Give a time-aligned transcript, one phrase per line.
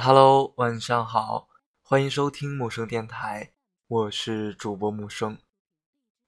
[0.00, 1.48] Hello，晚上好，
[1.82, 3.50] 欢迎收听木生电台，
[3.88, 5.36] 我是主播木生。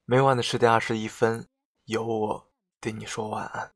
[0.05, 1.47] 每晚的十点二十一分，
[1.85, 3.71] 有我对你说晚安。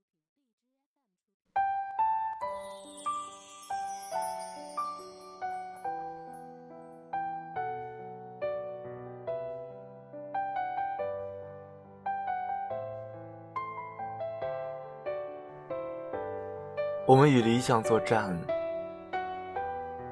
[17.06, 18.36] 我们与理想作战，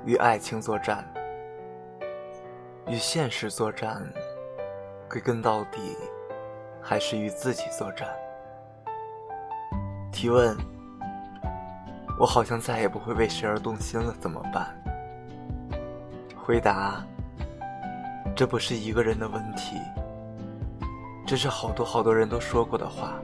[0.04, 1.04] 与爱情作战，
[2.86, 4.02] 与现实作战，
[5.08, 5.96] 归根到底，
[6.80, 8.08] 还是与自己作战。
[10.10, 10.56] 提问：
[12.18, 14.74] 我好像再也不会为谁而动心了，怎么办？
[16.36, 17.04] 回答：
[18.34, 19.76] 这不是一个人的问题，
[21.26, 23.14] 这是好多好多人都说过的话。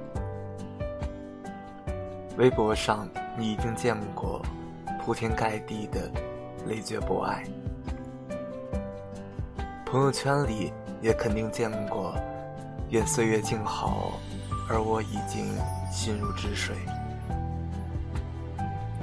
[2.37, 3.09] 微博上。
[3.40, 4.42] 你一定见过
[5.01, 6.10] 铺天盖地的
[6.66, 7.44] 雷绝不爱，
[9.87, 12.15] 朋友圈里也肯定见过
[12.90, 14.12] 愿岁月静好，
[14.68, 15.46] 而我已经
[15.90, 16.76] 心如止水。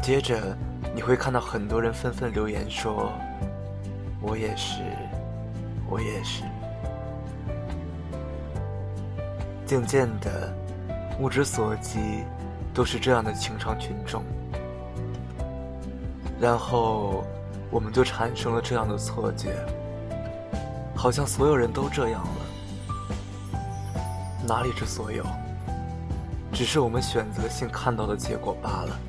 [0.01, 0.55] 接着
[0.93, 3.11] 你会看到很多人纷纷留言说
[4.21, 4.81] ：“我也是，
[5.89, 6.43] 我也是。”
[9.65, 10.53] 渐渐的，
[11.19, 12.23] 目之所及。
[12.75, 14.21] 都是这样的情商群众，
[16.41, 17.23] 然后
[17.71, 19.53] 我们就产生了这样的错觉，
[20.95, 23.61] 好像所有人都这样了。
[24.47, 25.25] 哪里是所有？
[26.53, 28.99] 只是我们选择性看到的结果罢了。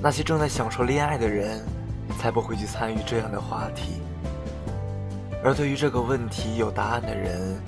[0.00, 1.60] 那些正在享受恋爱的人，
[2.18, 4.00] 才不会去参与这样的话题。
[5.44, 7.60] 而对于这个问题有答案的人，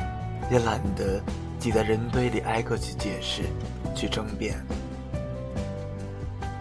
[0.51, 1.21] 也懒得。
[1.59, 3.43] 挤在人堆里，挨个去解释，
[3.95, 4.57] 去争辩。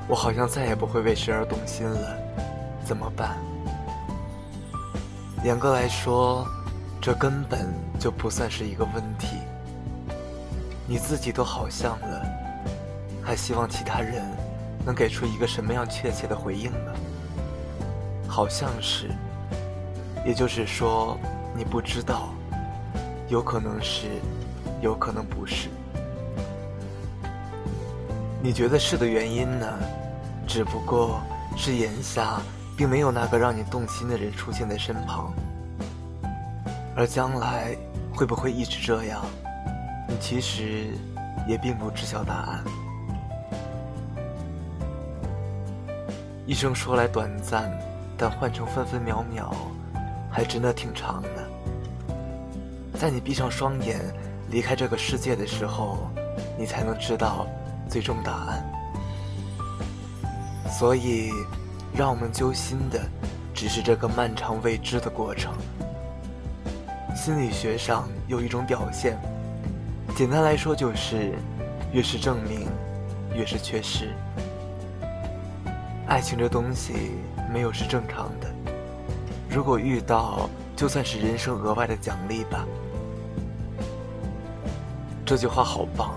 [0.09, 2.17] 我好像再也不会为谁而动心了，
[2.83, 3.37] 怎么办？
[5.43, 6.47] 严格来说，
[6.99, 9.37] 这根本就不算是一个问题。
[10.87, 12.25] 你自己都好像了，
[13.23, 14.25] 还希望其他人
[14.83, 16.91] 能给出一个什么样确切的回应呢？
[18.27, 19.11] 好像是，
[20.25, 21.15] 也就是说，
[21.55, 22.33] 你不知道，
[23.27, 24.07] 有可能是。
[24.81, 25.67] 有可能不是，
[28.41, 29.67] 你觉得是的原因呢？
[30.49, 31.21] 只不过
[31.55, 32.41] 是眼下
[32.75, 35.31] 并没有那个让你动心的人出现在身旁，
[36.95, 37.77] 而将来
[38.11, 39.23] 会不会一直这样，
[40.07, 40.87] 你其实
[41.47, 42.63] 也并不知晓答案。
[46.47, 47.71] 一生说来短暂，
[48.17, 49.55] 但换成分分秒秒，
[50.31, 52.97] 还真的挺长的。
[52.99, 54.01] 在你闭上双眼。
[54.51, 56.09] 离开这个世界的时候，
[56.57, 57.45] 你才能知道
[57.87, 58.68] 最终答案。
[60.79, 61.29] 所以，
[61.93, 63.01] 让我们揪心的
[63.53, 65.51] 只是这个漫长未知的过程。
[67.13, 69.19] 心理学上有一种表现，
[70.15, 71.33] 简单来说就是，
[71.91, 72.65] 越是证明，
[73.35, 74.15] 越是缺失。
[76.07, 76.93] 爱情这东西
[77.51, 78.47] 没有是正常的，
[79.49, 82.65] 如果遇到，就算是人生额外的奖励吧。
[85.25, 86.15] 这句话好棒，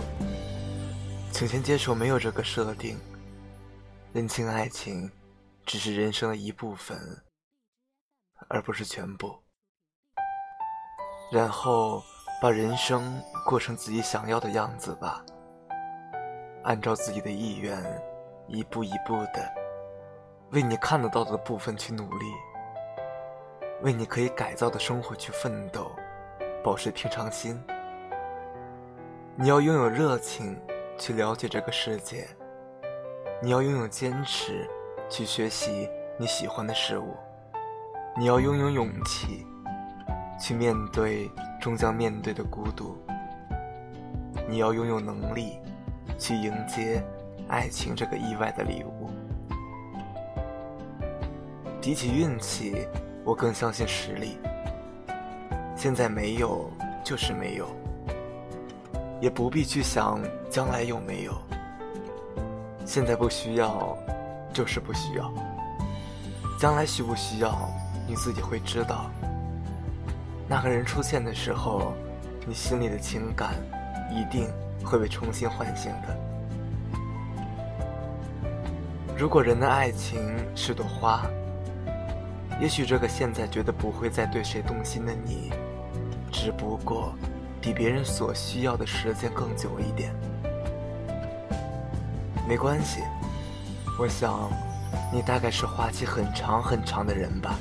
[1.32, 2.96] 请先接受没有这个设定，
[4.14, 5.10] 认清爱情
[5.64, 6.98] 只是人生的一部分，
[8.48, 9.34] 而不是全部。
[11.32, 12.02] 然后
[12.42, 15.24] 把人生过成自己想要的样子吧，
[16.64, 17.82] 按照自己的意愿，
[18.48, 19.50] 一步一步的
[20.50, 22.26] 为你看得到的部分去努力，
[23.80, 25.90] 为你可以改造的生活去奋斗，
[26.62, 27.58] 保持平常心。
[29.36, 30.60] 你要拥有热情，
[30.98, 32.26] 去了解这个世界；
[33.44, 34.70] 你要拥有坚持，
[35.10, 37.16] 去学习你喜欢的事物；
[38.16, 39.44] 你要拥有勇气，
[40.41, 41.28] 去面对
[41.60, 42.97] 终将面对的孤独；
[44.48, 45.58] 你要拥有能力，
[46.16, 47.02] 去迎接
[47.48, 49.10] 爱情这个意外的礼物。
[51.81, 52.87] 比起运气，
[53.25, 54.38] 我更相信实力。
[55.75, 56.70] 现在没有，
[57.02, 57.66] 就是没有。
[59.20, 61.32] 也不必去想将来有没有，
[62.84, 63.96] 现在不需要，
[64.52, 65.32] 就是不需要。
[66.58, 67.69] 将来需不需要，
[68.06, 69.11] 你自己会知道。
[70.49, 71.94] 那个人出现的时候，
[72.46, 73.55] 你心里的情感
[74.11, 74.49] 一定
[74.84, 76.17] 会被重新唤醒的。
[79.17, 80.20] 如果人的爱情
[80.55, 81.25] 是朵花，
[82.61, 85.50] 也许这个现在觉得不会再对谁动心的你，
[86.31, 87.14] 只不过。
[87.61, 90.12] 比别人所需要的时间更久一点，
[92.48, 93.02] 没关系。
[93.98, 94.50] 我想，
[95.12, 97.54] 你大概是花期很长很长的人吧。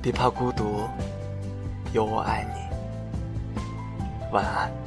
[0.00, 0.88] 别怕孤独，
[1.92, 4.32] 有我爱你。
[4.32, 4.81] 晚安。